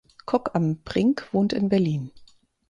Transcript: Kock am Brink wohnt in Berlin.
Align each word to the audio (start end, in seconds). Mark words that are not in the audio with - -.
Kock 0.25 0.55
am 0.55 0.77
Brink 0.81 1.31
wohnt 1.31 1.53
in 1.53 1.69
Berlin. 1.69 2.11